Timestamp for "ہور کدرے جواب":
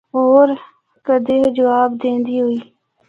0.13-1.89